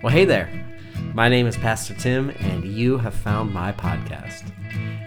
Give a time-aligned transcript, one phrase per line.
[0.00, 0.48] Well, hey there.
[1.12, 4.44] My name is Pastor Tim, and you have found my podcast.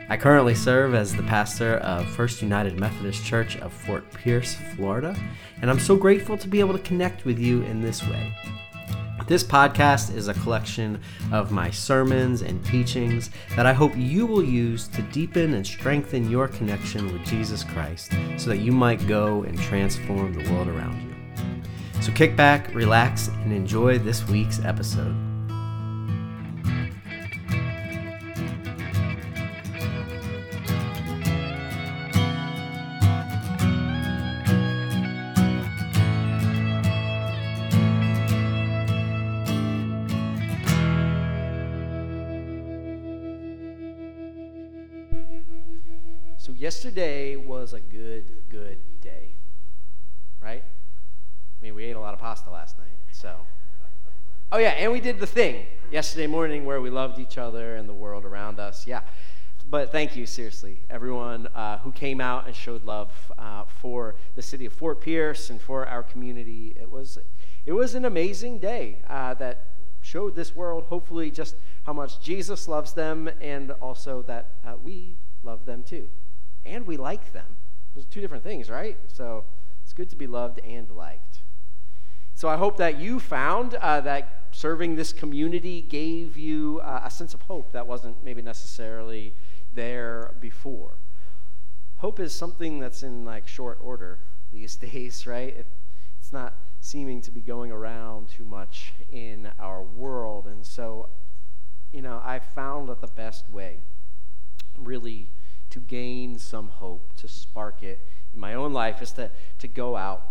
[0.10, 5.16] I currently serve as the pastor of First United Methodist Church of Fort Pierce, Florida,
[5.62, 8.36] and I'm so grateful to be able to connect with you in this way.
[9.28, 11.00] This podcast is a collection
[11.32, 16.30] of my sermons and teachings that I hope you will use to deepen and strengthen
[16.30, 21.02] your connection with Jesus Christ so that you might go and transform the world around
[21.02, 21.11] you.
[22.02, 25.16] So kick back, relax, and enjoy this week's episode.
[46.40, 49.36] So, yesterday was a good, good day,
[50.42, 50.64] right?
[51.62, 53.36] I mean, we ate a lot of pasta last night, so.
[54.52, 57.88] Oh, yeah, and we did the thing yesterday morning where we loved each other and
[57.88, 58.88] the world around us.
[58.88, 59.02] Yeah.
[59.70, 64.42] But thank you, seriously, everyone uh, who came out and showed love uh, for the
[64.42, 66.76] city of Fort Pierce and for our community.
[66.82, 67.20] It was,
[67.66, 69.68] it was an amazing day uh, that
[70.02, 75.16] showed this world, hopefully, just how much Jesus loves them and also that uh, we
[75.44, 76.10] love them too.
[76.66, 77.56] And we like them.
[77.96, 78.98] Those are two different things, right?
[79.08, 79.46] So
[79.84, 81.40] it's good to be loved and liked.
[82.42, 87.12] So I hope that you found uh, that serving this community gave you uh, a
[87.12, 89.36] sense of hope that wasn't maybe necessarily
[89.76, 90.94] there before.
[91.98, 94.18] Hope is something that's in like short order
[94.52, 95.56] these days, right?
[95.56, 95.68] It,
[96.20, 100.48] it's not seeming to be going around too much in our world.
[100.48, 101.10] And so,
[101.92, 103.82] you know, I found that the best way
[104.80, 105.28] really
[105.70, 108.00] to gain some hope, to spark it
[108.34, 110.24] in my own life, is to, to go out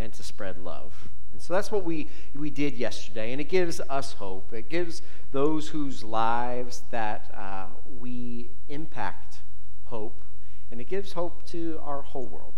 [0.00, 1.08] and to spread love.
[1.32, 4.52] And so that's what we, we did yesterday, and it gives us hope.
[4.52, 7.66] It gives those whose lives that uh,
[7.98, 9.38] we impact
[9.84, 10.24] hope,
[10.70, 12.54] and it gives hope to our whole world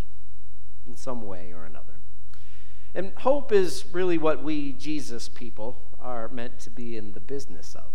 [0.87, 1.94] in some way or another.
[2.94, 7.75] And hope is really what we, Jesus people, are meant to be in the business
[7.75, 7.91] of.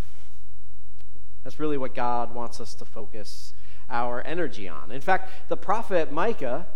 [1.43, 3.53] That's really what God wants us to focus
[3.89, 4.91] our energy on.
[4.91, 6.67] In fact, the prophet Micah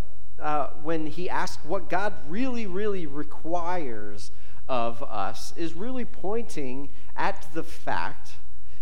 [0.41, 4.31] uh, when he asks what God really, really requires
[4.67, 8.33] of us, is really pointing at the fact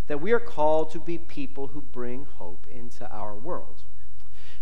[0.07, 3.83] that we are called to be people who bring hope into our world.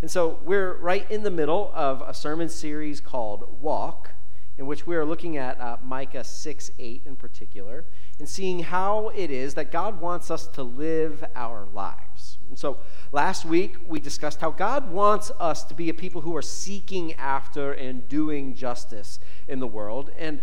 [0.01, 4.11] And so we're right in the middle of a sermon series called Walk,
[4.57, 7.85] in which we are looking at uh, Micah 6 8 in particular,
[8.19, 12.06] and seeing how it is that God wants us to live our lives.
[12.49, 12.79] And so
[13.11, 17.13] last week we discussed how God wants us to be a people who are seeking
[17.13, 20.41] after and doing justice in the world, and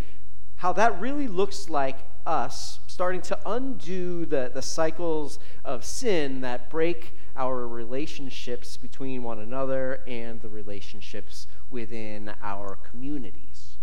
[0.56, 6.70] how that really looks like us starting to undo the, the cycles of sin that
[6.70, 13.76] break our relationships between one another and the relationships within our communities.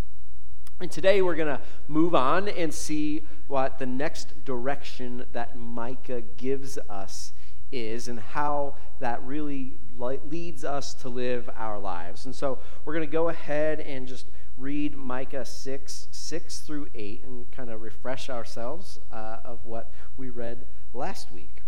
[0.79, 6.21] And today we're going to move on and see what the next direction that Micah
[6.21, 7.33] gives us
[7.71, 12.25] is and how that really leads us to live our lives.
[12.25, 14.25] And so we're going to go ahead and just
[14.57, 20.29] read Micah 6, 6 through 8, and kind of refresh ourselves uh, of what we
[20.29, 21.61] read last week.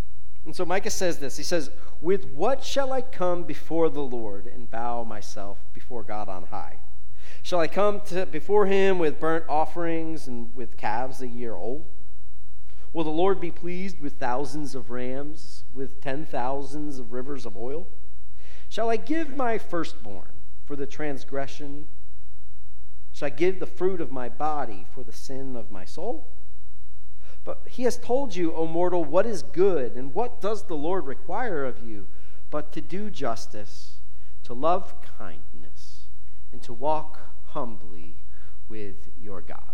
[0.46, 1.70] And so Micah says this He says,
[2.02, 6.80] With what shall I come before the Lord and bow myself before God on high?
[7.42, 11.86] Shall I come to, before him with burnt offerings and with calves a year old?
[12.94, 17.58] Will the Lord be pleased with thousands of rams, with ten thousands of rivers of
[17.58, 17.88] oil?
[18.70, 20.30] Shall I give my firstborn
[20.64, 21.88] for the transgression?
[23.12, 26.28] Shall I give the fruit of my body for the sin of my soul?
[27.44, 31.06] But he has told you, O mortal, what is good, and what does the Lord
[31.06, 32.08] require of you,
[32.50, 33.98] but to do justice,
[34.44, 36.06] to love kindness,
[36.52, 38.18] and to walk humbly
[38.70, 39.73] with your God.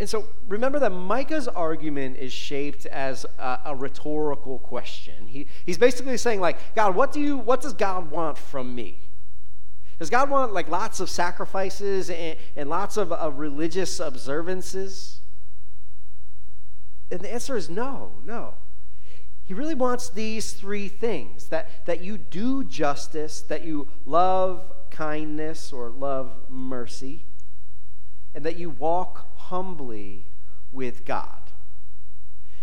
[0.00, 5.26] And so remember that Micah's argument is shaped as a, a, rhetorical question.
[5.26, 9.00] He, he's basically saying, like, God, what do you what does God want from me?
[9.98, 15.20] Does God want like lots of sacrifices and, and lots of religious observances?
[17.10, 18.54] And the answer is no, no.
[19.44, 25.72] He really wants these three things that, that you do justice, that you love kindness
[25.72, 27.24] or love mercy,
[28.38, 30.24] and that you walk humbly
[30.70, 31.50] with God.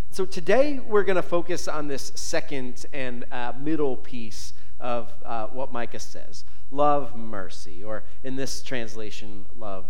[0.09, 5.47] So today we're going to focus on this second and uh, middle piece of uh,
[5.47, 9.87] what Micah says love mercy, or in this translation, love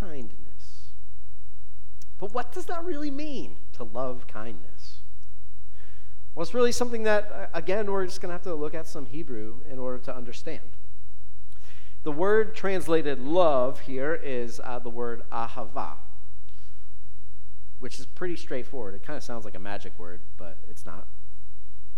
[0.00, 0.88] kindness.
[2.18, 4.96] But what does that really mean to love kindness?
[6.34, 8.88] Well, it's really something that, uh, again, we're just going to have to look at
[8.88, 10.70] some Hebrew in order to understand.
[12.02, 15.96] The word translated love here is uh, the word ahava,
[17.78, 18.94] which is pretty straightforward.
[18.94, 21.06] It kind of sounds like a magic word, but it's not.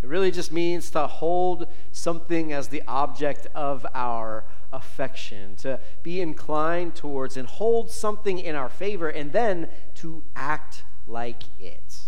[0.02, 6.20] It really just means to hold something as the object of our affection, to be
[6.20, 12.00] inclined towards and hold something in our favor, and then to act like it.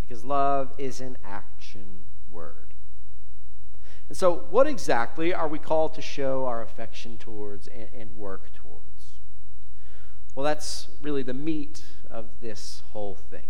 [0.00, 2.71] Because love is an action word.
[4.08, 8.52] And so, what exactly are we called to show our affection towards and, and work
[8.52, 9.14] towards?
[10.34, 13.46] Well, that's really the meat of this whole thing.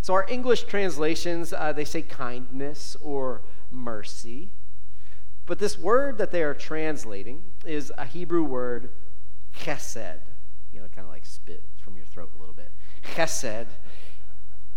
[0.00, 4.50] So, our English translations, uh, they say kindness or mercy.
[5.46, 8.90] But this word that they are translating is a Hebrew word,
[9.56, 10.20] chesed.
[10.72, 12.70] You know, kind of like spit from your throat a little bit.
[13.14, 13.66] Chesed.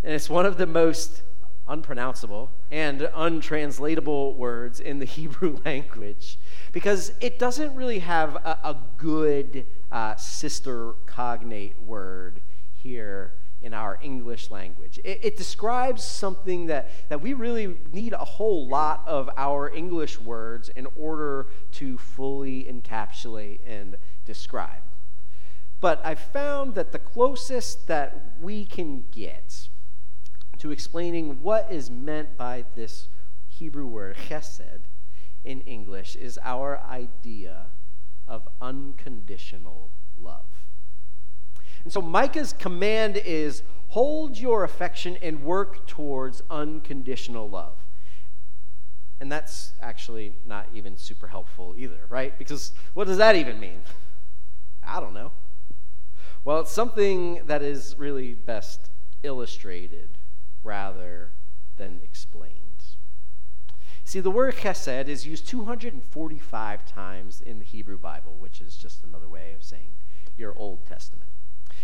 [0.03, 1.23] And it's one of the most
[1.71, 6.37] unpronounceable and untranslatable words in the Hebrew language
[6.71, 12.41] because it doesn't really have a, a good uh, sister cognate word
[12.73, 14.99] here in our English language.
[15.03, 20.19] It, it, describes something that, that we really need a whole lot of our English
[20.19, 24.81] words in order to fully encapsulate and describe.
[25.79, 29.69] But I found that the closest that we can get
[30.61, 33.07] to explaining what is meant by this
[33.49, 34.81] Hebrew word, chesed,
[35.43, 37.65] in English, is our idea
[38.27, 40.45] of unconditional love.
[41.83, 47.77] And so Micah's command is hold your affection and work towards unconditional love.
[49.19, 52.37] And that's actually not even super helpful either, right?
[52.37, 53.81] Because what does that even mean?
[54.83, 55.31] I don't know.
[56.45, 58.91] Well, it's something that is really best
[59.23, 60.19] illustrated
[60.63, 61.31] rather
[61.77, 62.55] than explained.
[64.03, 69.03] See, the word chesed is used 245 times in the Hebrew Bible, which is just
[69.03, 69.91] another way of saying
[70.35, 71.29] your Old Testament.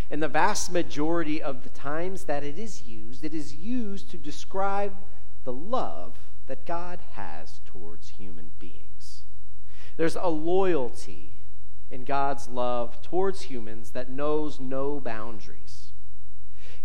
[0.10, 4.18] And the vast majority of the times that it is used, it is used to
[4.18, 4.98] describe
[5.44, 9.24] the love that God has towards human beings.
[9.96, 11.34] There's a loyalty
[11.90, 15.87] in God's love towards humans that knows no boundaries.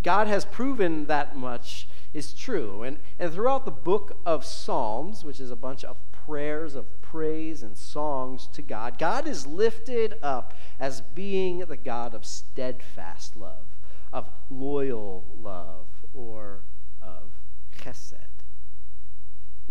[0.03, 2.83] God has proven that much is true.
[2.83, 7.63] And, and throughout the book of Psalms, which is a bunch of prayers of praise
[7.63, 13.67] and songs to God, God is lifted up as being the God of steadfast love,
[14.13, 16.61] of loyal love, or
[17.01, 17.33] of
[17.79, 18.32] chesed.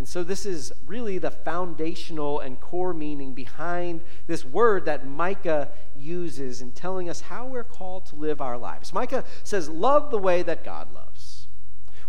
[0.02, 5.70] And so, this is really the foundational and core meaning behind this word that Micah
[5.96, 8.96] uses in telling us how we're called to live our lives.
[8.96, 11.46] Micah says, Love the way that God loves,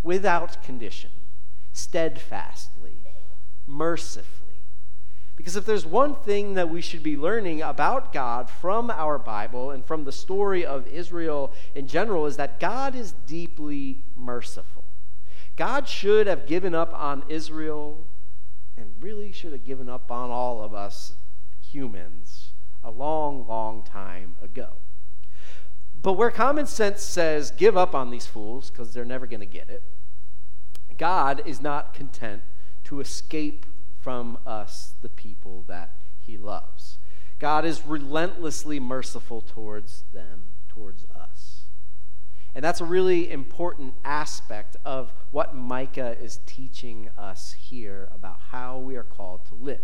[0.02, 1.10] without condition,
[1.74, 2.96] steadfastly,
[3.66, 4.62] mercifully
[5.36, 9.70] because if there's one thing that we should be learning about God from our Bible
[9.70, 14.81] and from the story of Israel in general, is that God is deeply merciful.
[15.56, 18.06] God should have given up on Israel
[18.76, 21.14] and really should have given up on all of us
[21.60, 22.52] humans
[22.82, 24.75] a long, long time ago.
[26.00, 29.47] But where common sense says, give up on these fools because they're never going to
[29.47, 29.82] get it,
[30.99, 32.42] God is not content
[32.85, 33.66] to escape
[34.00, 36.99] from us, the people that he loves.
[37.38, 41.22] God is relentlessly merciful towards them, towards us.
[42.54, 48.78] And that's a really important aspect of what Micah is teaching us here about how
[48.78, 49.80] we are called to live.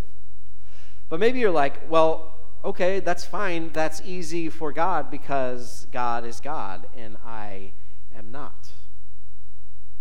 [1.09, 2.35] But maybe you're like, well,
[2.65, 3.71] okay, that's fine.
[3.73, 7.73] That's easy for God because God is God and I
[8.15, 8.73] am not.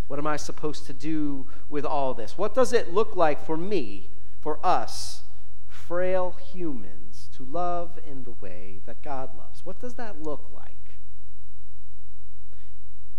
[0.08, 2.38] What am I supposed to do with all this?
[2.38, 4.10] What does it look like for me,
[4.40, 5.24] for us,
[5.68, 9.66] frail humans, to love in the way that God loves?
[9.66, 10.77] What does that look like?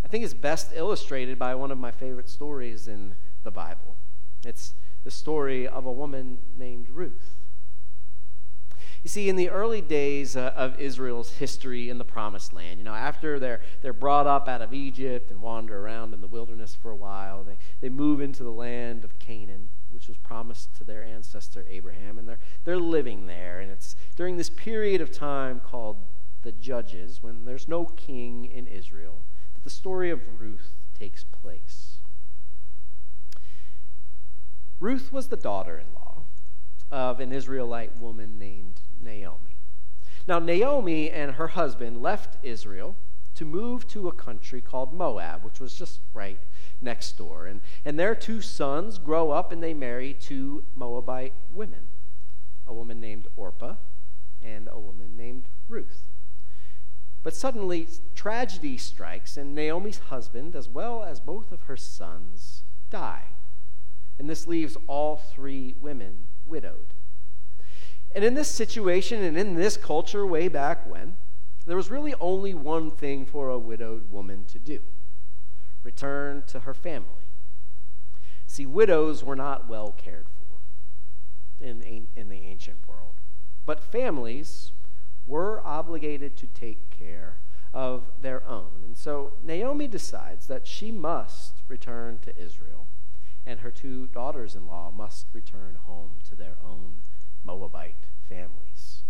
[0.04, 3.96] I think it's best illustrated by one of my favorite stories in the Bible.
[4.44, 4.74] It's
[5.04, 7.34] the story of a woman named Ruth.
[9.04, 12.84] You see, in the early days uh, of Israel's history in the Promised Land, you
[12.84, 16.74] know, after they're, they're brought up out of Egypt and wander around in the wilderness
[16.74, 20.84] for a while, they, they move into the land of Canaan, which was promised to
[20.84, 23.60] their ancestor Abraham, and they're, they're living there.
[23.60, 25.96] And it's during this period of time called
[26.42, 29.18] the Judges, when there's no king in Israel,
[29.68, 31.98] the story of Ruth takes place.
[34.80, 36.22] Ruth was the daughter in law
[36.90, 39.58] of an Israelite woman named Naomi.
[40.26, 42.96] Now, Naomi and her husband left Israel
[43.34, 46.40] to move to a country called Moab, which was just right
[46.80, 47.46] next door.
[47.46, 51.88] And, and their two sons grow up and they marry two Moabite women
[52.66, 53.74] a woman named Orpah
[54.40, 56.08] and a woman named Ruth.
[57.22, 63.24] But suddenly, tragedy strikes, and Naomi's husband, as well as both of her sons, die.
[64.18, 66.94] And this leaves all three women widowed.
[68.14, 71.16] And in this situation and in this culture way back when,
[71.66, 74.80] there was really only one thing for a widowed woman to do
[75.84, 77.26] return to her family.
[78.46, 83.14] See, widows were not well cared for in, in the ancient world,
[83.64, 84.72] but families
[85.28, 87.38] were obligated to take care
[87.74, 88.70] of their own.
[88.84, 92.86] And so Naomi decides that she must return to Israel,
[93.46, 96.94] and her two daughters in law must return home to their own
[97.44, 99.02] Moabite families.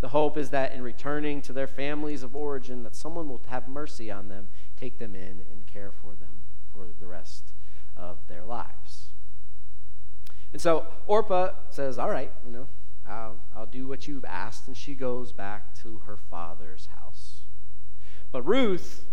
[0.00, 3.66] The hope is that in returning to their families of origin, that someone will have
[3.66, 7.52] mercy on them, take them in, and care for them for the rest
[7.96, 9.06] of their lives.
[10.52, 12.68] And so Orpah says, All right, you know,
[13.08, 14.68] I'll, I'll do what you've asked.
[14.68, 17.42] And she goes back to her father's house.
[18.32, 19.04] But Ruth,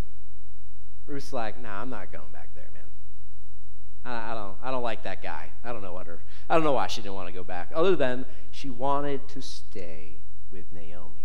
[1.05, 2.83] Ruth's like, Nah, I'm not going back there, man.
[4.05, 5.51] I, I, don't, I don't like that guy.
[5.63, 6.19] I don't know what her,
[6.49, 9.41] I don't know why she didn't want to go back, other than she wanted to
[9.41, 10.17] stay
[10.51, 11.23] with Naomi.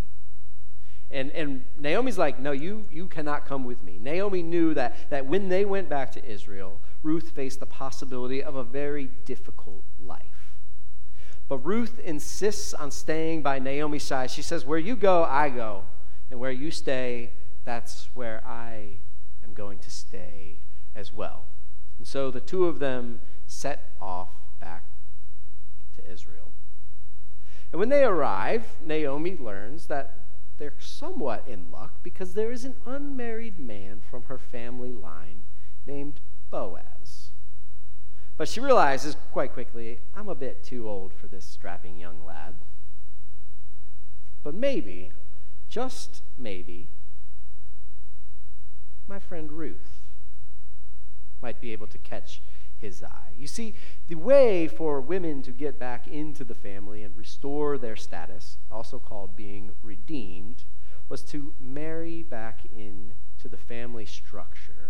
[1.11, 3.97] And, and Naomi's like, no, you, you cannot come with me.
[3.99, 8.55] Naomi knew that, that when they went back to Israel, Ruth faced the possibility of
[8.55, 10.38] a very difficult life.
[11.49, 14.29] But Ruth insists on staying by Naomi's side.
[14.29, 15.83] She says, Where you go, I go.
[16.29, 17.31] And where you stay,
[17.65, 18.99] that's where I
[19.43, 20.59] am going to stay
[20.95, 21.45] as well.
[21.97, 24.29] And so the two of them set off
[24.61, 24.85] back
[25.95, 26.51] to Israel.
[27.71, 30.19] And when they arrive, Naomi learns that
[30.59, 35.43] they're somewhat in luck because there is an unmarried man from her family line
[35.87, 36.19] named
[36.51, 36.98] Boaz.
[38.39, 42.55] But she realizes quite quickly, I'm a bit too old for this strapping young lad.
[44.43, 45.11] But maybe,
[45.67, 46.87] just maybe,
[49.09, 50.07] my friend Ruth
[51.41, 52.41] might be able to catch
[52.77, 53.33] his eye.
[53.37, 53.75] You see,
[54.07, 58.99] the way for women to get back into the family and restore their status, also
[58.99, 60.63] called being redeemed,
[61.09, 64.88] was to marry back into the family structure.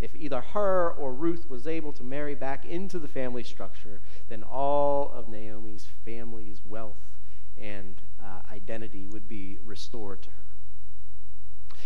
[0.00, 4.42] If either her or Ruth was able to marry back into the family structure, then
[4.42, 6.96] all of Naomi's family's wealth
[7.60, 10.36] and uh, identity would be restored to her.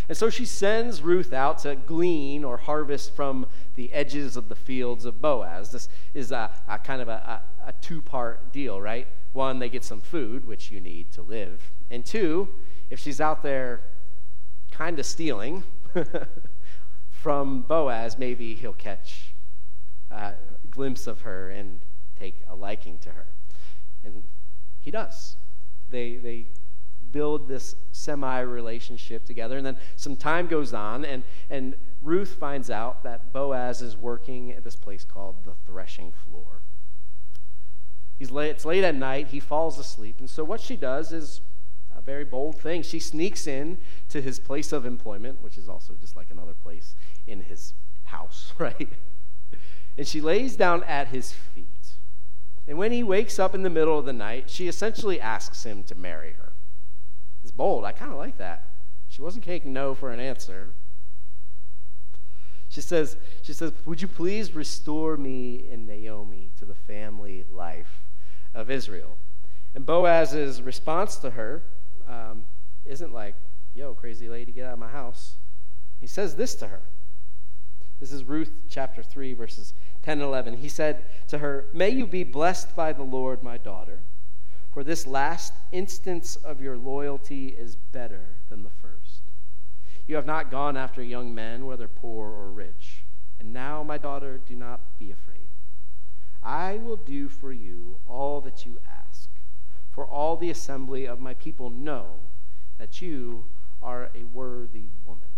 [0.09, 4.55] And so she sends Ruth out to glean or harvest from the edges of the
[4.55, 5.71] fields of Boaz.
[5.71, 9.09] This is a, a kind of a, a, a two part deal, right?
[9.33, 11.73] One, they get some food, which you need to live.
[11.91, 12.49] And two,
[12.91, 13.81] if she's out there
[14.71, 15.65] kind of stealing
[17.25, 19.33] from Boaz, maybe he'll catch
[20.11, 20.35] a
[20.71, 21.81] glimpse of her and
[22.21, 23.25] take a liking to her.
[24.05, 24.25] And
[24.79, 25.37] he does.
[25.89, 26.49] They, they
[27.13, 29.57] build this semi relationship together.
[29.57, 34.53] And then some time goes on, and, and Ruth finds out that Boaz is working
[34.53, 36.61] at this place called the threshing floor.
[38.19, 40.17] He's late, it's late at night, he falls asleep.
[40.19, 41.41] And so what she does is
[41.97, 42.83] a very bold thing.
[42.83, 46.95] She sneaks in to his place of employment, which is also just like another place
[47.27, 47.75] in his
[48.05, 48.89] house, right?
[49.97, 51.67] And she lays down at his feet.
[52.67, 55.83] And when he wakes up in the middle of the night, she essentially asks him
[55.85, 56.53] to marry her.
[57.43, 57.85] It's bold.
[57.85, 58.71] I kind of like that.
[59.09, 60.71] She wasn't taking no for an answer.
[62.69, 68.01] She says, she says, Would you please restore me and Naomi to the family life
[68.55, 69.17] of Israel?
[69.75, 71.63] And Boaz's response to her
[72.09, 72.45] um,
[72.85, 73.35] isn't like,
[73.75, 75.35] Yo, crazy lady, get out of my house.
[76.01, 76.83] He says this to her.
[77.99, 80.59] This is Ruth chapter 3, verses 10 and 11.
[80.59, 84.01] He said to her, May you be blessed by the Lord, my daughter.
[84.73, 89.23] For this last instance of your loyalty is better than the first.
[90.07, 93.05] You have not gone after young men, whether poor or rich.
[93.41, 95.49] And now, my daughter, do not be afraid.
[96.43, 99.04] I will do for you all that you ask,
[99.95, 102.17] for all the assembly of my people know
[102.79, 103.45] that you
[103.81, 105.29] are a worthy woman.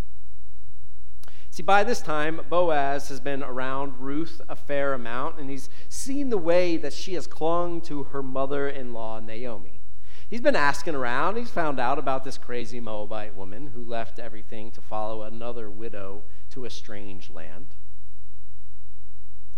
[1.51, 6.31] See, by this time, Boaz has been around Ruth a fair amount, and he's seen
[6.31, 9.81] the way that she has clung to her mother in law, Naomi.
[10.29, 11.37] He's been asking around.
[11.37, 16.25] He's found out about this crazy Moabite woman who left everything to follow another widow
[16.51, 17.67] to a strange land.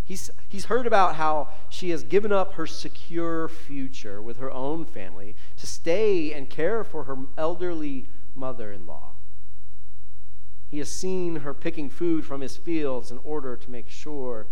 [0.08, 4.86] He's, he's heard about how she has given up her secure future with her own
[4.86, 9.16] family to stay and care for her elderly mother in law.
[10.70, 14.46] He has seen her picking food from his fields in order to make sure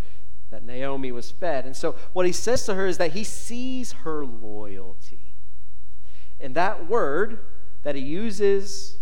[0.51, 1.65] that Naomi was fed.
[1.65, 5.33] And so, what he says to her is that he sees her loyalty.
[6.39, 7.39] And that word
[7.83, 8.99] that he uses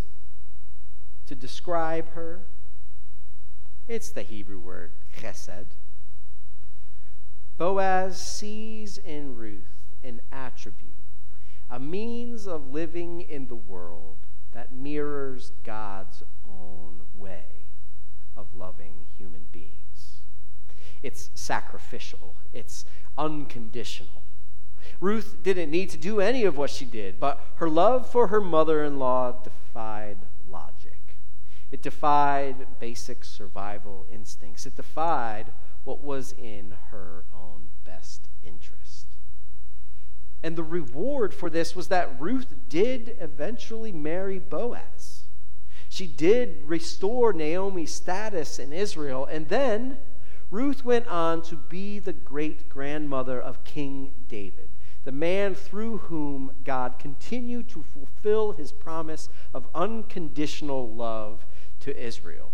[1.26, 2.46] to describe her,
[3.88, 5.66] it's the Hebrew word chesed.
[7.56, 10.90] Boaz sees in Ruth an attribute,
[11.70, 14.18] a means of living in the world
[14.52, 17.44] that mirrors God's own way
[18.37, 20.20] of loving human beings.
[21.02, 22.84] It's sacrificial, it's
[23.16, 24.23] unconditional.
[25.00, 28.40] Ruth didn't need to do any of what she did, but her love for her
[28.40, 30.18] mother in law defied
[30.49, 31.18] logic.
[31.70, 34.66] It defied basic survival instincts.
[34.66, 35.52] It defied
[35.85, 39.07] what was in her own best interest.
[40.43, 45.25] And the reward for this was that Ruth did eventually marry Boaz.
[45.88, 49.99] She did restore Naomi's status in Israel, and then
[50.50, 54.71] Ruth went on to be the great grandmother of King David,
[55.05, 61.47] the man through whom God continued to fulfill his promise of unconditional love
[61.81, 62.53] to Israel.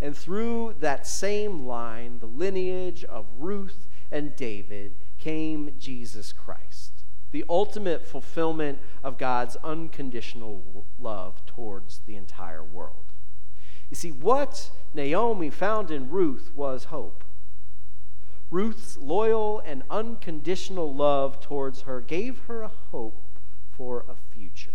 [0.00, 7.44] And through that same line, the lineage of Ruth and David, came Jesus Christ, the
[7.48, 13.04] ultimate fulfillment of God's unconditional love towards the entire world.
[13.90, 17.24] You see, what Naomi found in Ruth was hope.
[18.50, 23.22] Ruth's loyal and unconditional love towards her gave her a hope
[23.70, 24.70] for a future.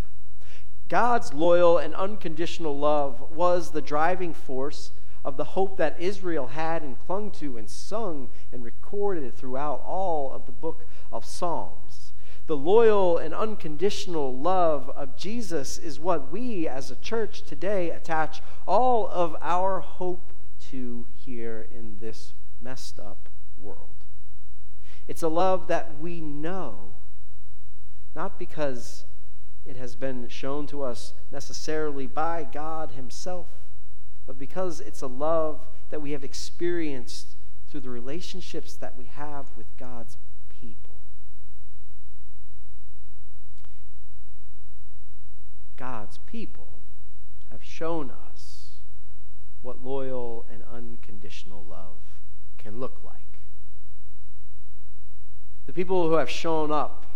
[0.88, 4.90] God's loyal and unconditional love was the driving force
[5.24, 10.32] of the hope that Israel had and clung to and sung and recorded throughout all
[10.32, 12.12] of the book of Psalms.
[12.48, 18.42] The loyal and unconditional love of Jesus is what we as a church today attach
[18.66, 20.32] all of our hope
[20.70, 23.88] to here in this messed up world.
[25.06, 26.94] It's a love that we know,
[28.14, 29.04] not because
[29.64, 33.46] it has been shown to us necessarily by God Himself
[34.26, 37.36] but because it's a love that we have experienced
[37.68, 40.16] through the relationships that we have with God's
[40.48, 40.96] people.
[45.76, 46.78] God's people
[47.50, 48.72] have shown us
[49.62, 51.98] what loyal and unconditional love
[52.58, 53.40] can look like.
[55.66, 57.06] The people who have shown up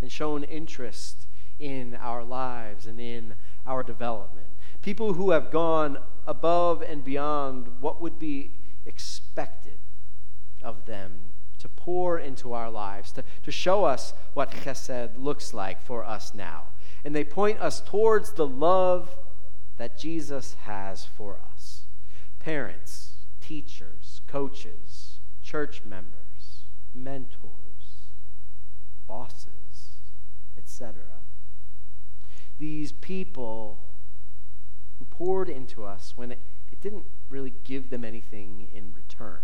[0.00, 1.26] and shown interest
[1.58, 3.34] in our lives and in
[3.66, 4.46] our development.
[4.82, 8.52] People who have gone above and beyond what would be
[8.86, 9.78] expected
[10.62, 11.12] of them
[11.58, 16.34] to pour into our lives, to, to show us what chesed looks like for us
[16.34, 16.64] now.
[17.04, 19.16] And they point us towards the love
[19.76, 21.82] that Jesus has for us.
[22.38, 27.50] Parents, teachers, coaches, church members, mentors,
[29.06, 29.98] bosses,
[30.56, 31.02] etc.
[32.58, 33.80] These people
[35.20, 36.38] poured into us when it,
[36.72, 39.42] it didn't really give them anything in return,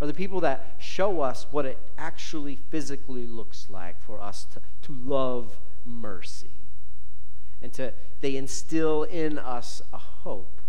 [0.00, 4.60] are the people that show us what it actually physically looks like for us to,
[4.82, 6.50] to love mercy.
[7.62, 10.60] And to, they instill in us a hope,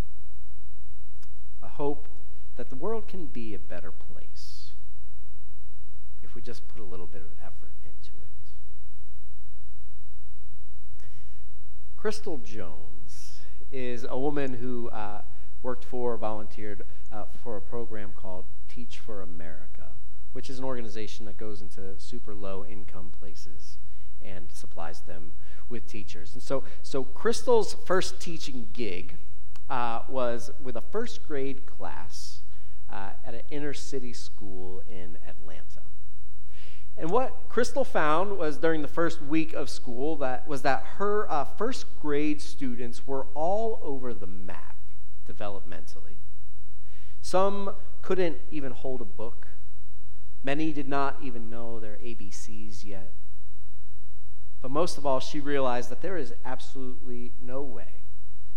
[1.60, 2.08] a hope
[2.54, 4.70] that the world can be a better place
[6.22, 8.30] if we just put a little bit of effort into it.
[11.96, 12.97] Crystal Jones
[13.70, 15.22] is a woman who uh,
[15.62, 19.88] worked for, volunteered uh, for a program called Teach for America,
[20.32, 23.78] which is an organization that goes into super low income places
[24.22, 25.32] and supplies them
[25.68, 26.34] with teachers.
[26.34, 29.16] And so, so Crystal's first teaching gig
[29.68, 32.40] uh, was with a first grade class
[32.90, 35.82] uh, at an inner city school in Atlanta.
[36.98, 41.30] And what Crystal found was during the first week of school that was that her
[41.30, 44.76] uh, first grade students were all over the map
[45.28, 46.16] developmentally.
[47.22, 49.46] Some couldn't even hold a book.
[50.42, 53.12] Many did not even know their ABCs yet.
[54.60, 58.02] But most of all, she realized that there is absolutely no way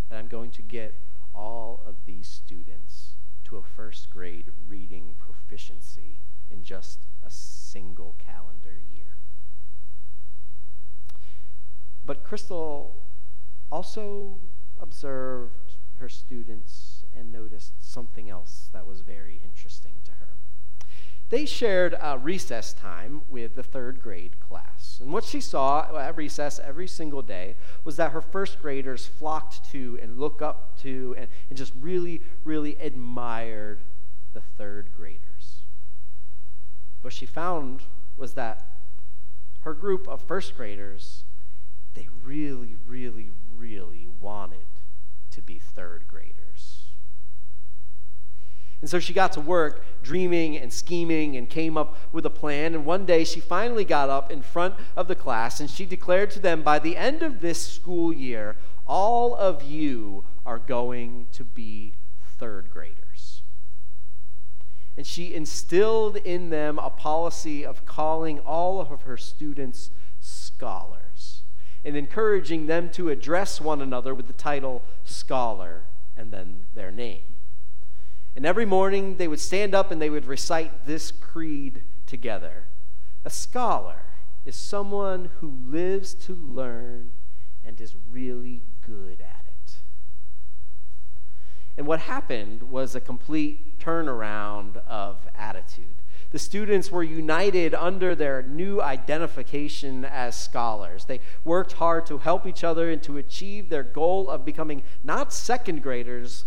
[0.09, 0.95] that I'm going to get
[1.35, 3.11] all of these students
[3.43, 6.17] to a first grade reading proficiency
[6.51, 9.15] in just a single calendar year.
[12.05, 13.01] But Crystal
[13.71, 14.37] also
[14.79, 20.27] observed her students and noticed something else that was very interesting to her.
[21.29, 24.97] they shared recess time with the third grade class.
[25.01, 29.71] And what she saw at recess every single day was that her first graders flocked
[29.71, 33.79] to and looked up to and, and just really, really admired
[34.33, 35.30] the third graders.
[37.01, 37.81] What she found
[38.17, 38.65] was that
[39.61, 41.23] her group of first graders,
[41.93, 44.59] they really, really, really wanted
[45.31, 46.81] to be third graders.
[48.81, 52.73] And so she got to work dreaming and scheming and came up with a plan.
[52.73, 56.31] And one day she finally got up in front of the class and she declared
[56.31, 61.43] to them by the end of this school year, all of you are going to
[61.43, 61.93] be
[62.39, 63.00] third graders.
[64.97, 71.41] And she instilled in them a policy of calling all of her students scholars
[71.83, 75.83] and encouraging them to address one another with the title scholar
[76.15, 77.23] and then their name.
[78.35, 82.67] And every morning they would stand up and they would recite this creed together.
[83.25, 84.03] A scholar
[84.45, 87.11] is someone who lives to learn
[87.63, 89.40] and is really good at it.
[91.81, 96.03] And what happened was a complete turnaround of attitude.
[96.29, 101.05] The students were united under their new identification as scholars.
[101.05, 105.33] They worked hard to help each other and to achieve their goal of becoming not
[105.33, 106.45] second graders,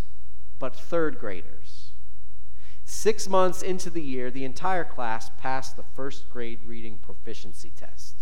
[0.60, 1.90] but third graders.
[2.84, 8.18] Six months into the year, the entire class passed the first grade reading proficiency test.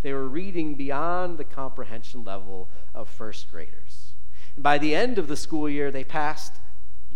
[0.00, 4.14] They were reading beyond the comprehension level of first graders.
[4.58, 6.54] And by the end of the school year, they passed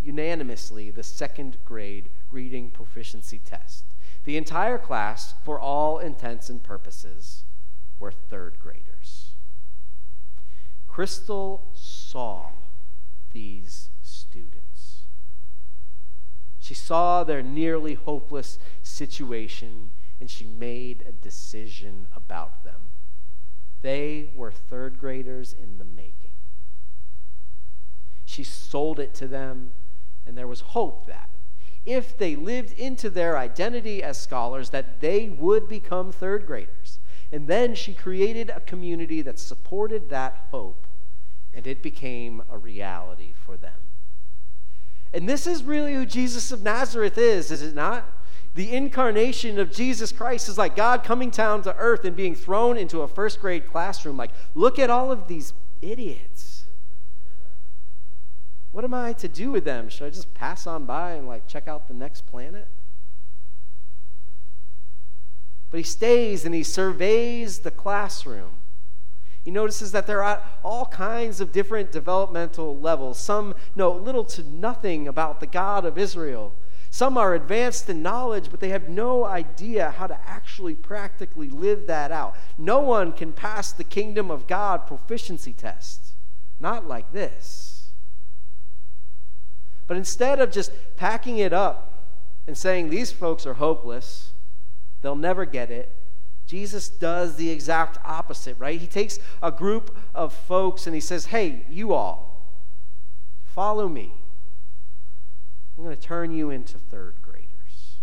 [0.01, 3.83] unanimously the second grade reading proficiency test.
[4.23, 7.43] The entire class, for all intents and purposes,
[7.99, 9.31] were third graders.
[10.87, 12.45] Crystal saw
[13.33, 15.01] these students.
[16.61, 19.89] She saw their nearly hopeless situation
[20.21, 22.91] and she made a decision about them.
[23.81, 26.22] They were third graders in the making.
[28.33, 29.73] She sold it to them,
[30.25, 31.29] and there was hope that
[31.85, 36.99] if they lived into their identity as scholars that they would become third graders.
[37.31, 40.87] And then she created a community that supported that hope,
[41.53, 43.79] and it became a reality for them.
[45.13, 48.09] And this is really who Jesus of Nazareth is, is it not?
[48.55, 52.77] The incarnation of Jesus Christ is like God coming down to earth and being thrown
[52.77, 54.15] into a first grade classroom.
[54.15, 56.62] Like, look at all of these idiots.
[58.73, 59.87] What am I to do with them?
[59.87, 62.67] Should I just pass on by and like check out the next planet?
[65.69, 68.55] But he stays and he surveys the classroom.
[69.43, 73.19] He notices that there are all kinds of different developmental levels.
[73.19, 76.55] Some know little to nothing about the God of Israel.
[76.89, 81.85] Some are advanced in knowledge, but they have no idea how to actually practically live
[81.87, 82.35] that out.
[82.57, 86.13] No one can pass the kingdom of God proficiency test.
[86.59, 87.72] Not like this.
[89.87, 92.09] But instead of just packing it up
[92.47, 94.31] and saying, these folks are hopeless,
[95.01, 95.95] they'll never get it,
[96.45, 98.79] Jesus does the exact opposite, right?
[98.79, 102.51] He takes a group of folks and he says, hey, you all,
[103.43, 104.13] follow me.
[105.77, 107.97] I'm going to turn you into third graders.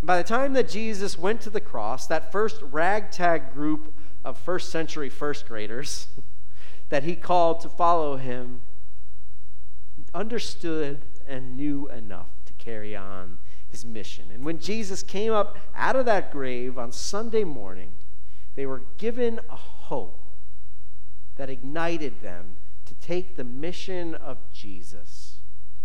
[0.00, 4.36] And by the time that Jesus went to the cross, that first ragtag group of
[4.36, 6.08] first century first graders
[6.88, 8.60] that he called to follow him
[10.16, 14.30] understood and knew enough to carry on his mission.
[14.32, 17.92] And when Jesus came up out of that grave on Sunday morning,
[18.54, 20.18] they were given a hope
[21.36, 25.40] that ignited them to take the mission of Jesus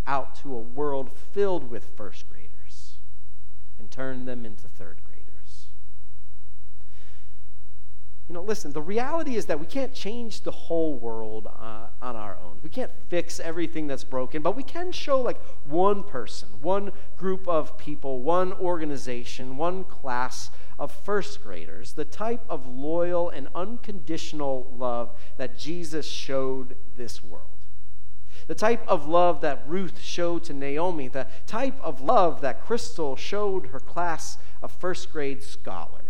[0.08, 2.98] out to a world filled with first graders
[3.78, 5.11] and turn them into third graders.
[8.32, 12.16] You know, listen, the reality is that we can't change the whole world uh, on
[12.16, 12.60] our own.
[12.64, 17.46] We can't fix everything that's broken, but we can show like one person, one group
[17.46, 24.74] of people, one organization, one class of first graders, the type of loyal and unconditional
[24.78, 27.66] love that Jesus showed this world.
[28.48, 33.18] The type of love that Ruth showed to Naomi, the type of love that Crystal
[33.18, 36.01] showed her class of first grade scholars.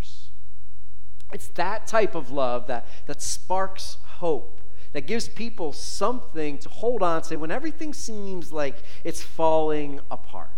[1.33, 4.61] It's that type of love that, that sparks hope,
[4.93, 10.49] that gives people something to hold on to when everything seems like it's falling apart.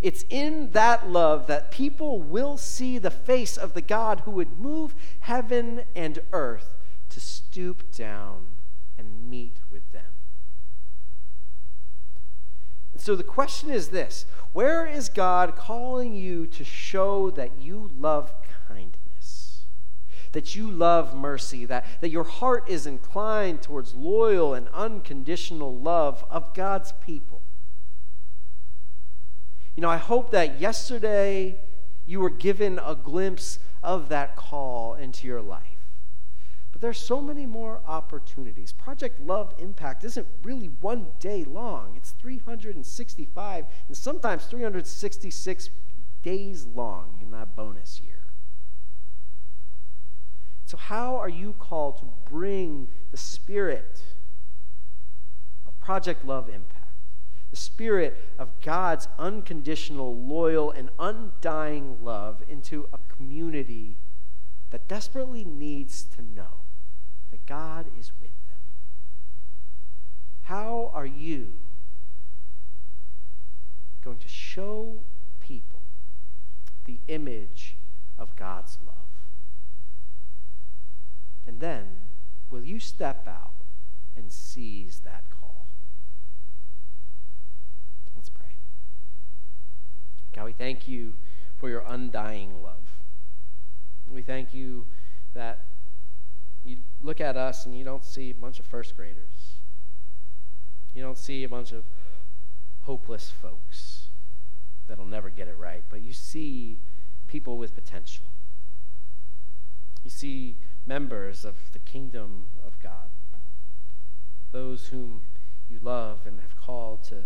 [0.00, 4.58] It's in that love that people will see the face of the God who would
[4.58, 6.76] move heaven and earth
[7.08, 8.46] to stoop down
[8.96, 10.12] and meet with them.
[12.96, 18.32] So the question is this Where is God calling you to show that you love?
[20.32, 26.24] That you love mercy, that, that your heart is inclined towards loyal and unconditional love
[26.30, 27.42] of God's people.
[29.74, 31.60] You know, I hope that yesterday
[32.04, 35.62] you were given a glimpse of that call into your life.
[36.72, 38.72] But there's so many more opportunities.
[38.72, 41.94] Project Love Impact isn't really one day long.
[41.96, 45.70] It's 365 and sometimes 366
[46.22, 48.17] days long in that bonus year.
[50.68, 54.02] So how are you called to bring the spirit
[55.66, 56.92] of Project Love Impact?
[57.50, 63.96] The spirit of God's unconditional, loyal, and undying love into a community
[64.68, 66.60] that desperately needs to know
[67.30, 68.60] that God is with them.
[70.42, 71.54] How are you
[74.04, 74.98] going to show
[75.40, 75.80] people
[76.84, 77.78] the image
[78.18, 79.07] of God's love?
[81.48, 81.86] And then,
[82.50, 83.54] will you step out
[84.14, 85.66] and seize that call?
[88.14, 88.56] Let's pray.
[90.36, 91.14] God, we thank you
[91.56, 93.00] for your undying love.
[94.06, 94.86] We thank you
[95.32, 95.64] that
[96.64, 99.60] you look at us and you don't see a bunch of first graders.
[100.94, 101.84] You don't see a bunch of
[102.82, 104.08] hopeless folks
[104.86, 106.78] that'll never get it right, but you see
[107.26, 108.26] people with potential.
[110.04, 110.56] You see
[110.88, 113.10] members of the kingdom of God,
[114.52, 115.22] those whom
[115.68, 117.16] you love and have called to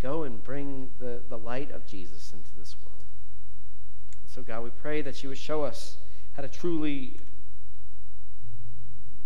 [0.00, 3.04] go and bring the, the light of Jesus into this world.
[4.26, 5.98] so, God, we pray that you would show us
[6.32, 7.20] how to truly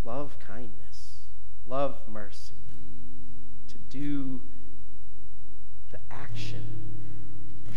[0.04, 1.18] love kindness,
[1.66, 2.54] love mercy,
[3.68, 4.40] to do
[5.92, 6.64] the action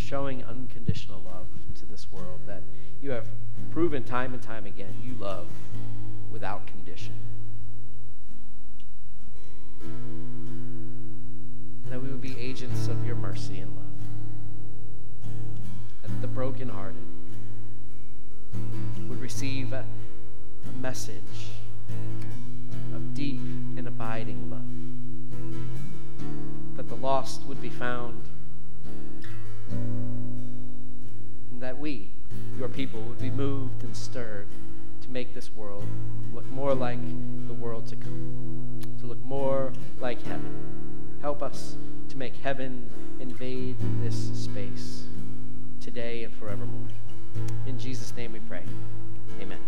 [0.04, 2.62] showing unconditional love to this world that
[3.02, 3.28] you have
[3.72, 5.48] proven time and time again you love
[6.30, 7.14] without condition.
[11.90, 13.86] That we would be agents of your mercy and love.
[16.02, 16.96] That the brokenhearted
[19.08, 19.86] would receive a,
[20.68, 21.52] a message
[22.94, 23.40] of deep
[23.78, 24.62] and abiding love.
[26.78, 28.22] That the lost would be found.
[31.64, 32.12] That we,
[32.60, 34.48] your people, would be moved and stirred
[35.02, 35.88] to make this world
[36.34, 37.00] look more like
[37.48, 39.72] the world to come, to look more
[40.02, 41.18] like heaven.
[41.22, 41.78] Help us
[42.10, 42.90] to make heaven
[43.22, 45.04] invade this space
[45.80, 46.90] today and forevermore.
[47.66, 48.64] In Jesus' name we pray.
[49.40, 49.60] Amen.